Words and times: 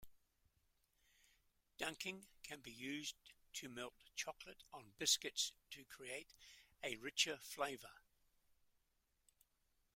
Dunking 1.77 2.25
can 2.41 2.59
be 2.61 2.71
used 2.71 3.13
to 3.53 3.69
melt 3.69 3.93
chocolate 4.15 4.63
on 4.73 4.93
biscuits 4.97 5.53
to 5.69 5.85
create 5.85 6.33
a 6.83 6.95
richer 6.95 7.37
flavour. 7.37 7.93